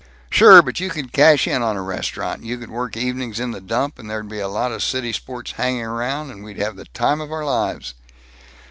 "Sure, 0.31 0.63
but 0.63 0.79
you 0.79 0.89
could 0.89 1.13
cash 1.13 1.45
in 1.47 1.61
on 1.61 1.77
a 1.77 1.81
restaurant 1.83 2.41
you 2.43 2.57
could 2.57 2.71
work 2.71 2.97
evenings 2.97 3.39
in 3.39 3.51
the 3.51 3.61
dump, 3.61 3.99
and 3.99 4.09
there'd 4.09 4.27
be 4.27 4.39
a 4.39 4.47
lot 4.47 4.71
of 4.71 4.81
city 4.81 5.13
sports 5.13 5.51
hanging 5.51 5.85
around, 5.85 6.31
and 6.31 6.43
we'd 6.43 6.57
have 6.57 6.75
the 6.75 6.85
time 6.85 7.21
of 7.21 7.31
our 7.31 7.45
lives." 7.45 7.93